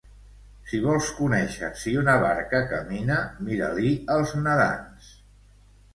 [0.69, 3.19] Si vols conèixer si una barca camina,
[3.51, 5.15] mira-li els nedants.